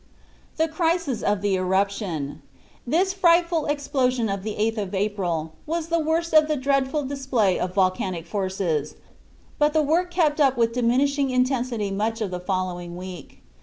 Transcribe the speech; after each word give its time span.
THE 0.57 0.67
CRISIS 0.67 1.21
OF 1.21 1.43
THE 1.43 1.55
ERUPTION. 1.57 2.41
This 2.87 3.13
frightful 3.13 3.67
explosion 3.67 4.29
of 4.29 4.41
the 4.41 4.55
8th 4.55 4.77
of 4.79 4.95
April 4.95 5.53
was 5.67 5.89
the 5.89 5.99
worst 5.99 6.33
of 6.33 6.47
the 6.47 6.55
dreadful 6.55 7.03
display 7.03 7.59
of 7.59 7.75
volcanic 7.75 8.25
forces, 8.25 8.95
but 9.59 9.73
the 9.73 9.83
work 9.83 10.09
kept 10.09 10.41
up 10.41 10.57
with 10.57 10.73
diminishing 10.73 11.29
intensity 11.29 11.91
much 11.91 12.19
of 12.19 12.31
the 12.31 12.39
following 12.39 12.95
week. 12.97 13.43